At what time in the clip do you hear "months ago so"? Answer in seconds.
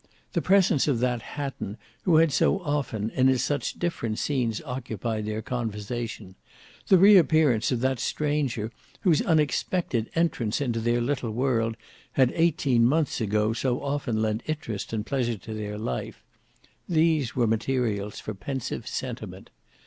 12.83-13.79